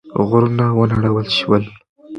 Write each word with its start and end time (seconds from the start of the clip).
غرونه 0.29 0.65
ونړول 0.77 1.25
شول. 1.37 1.63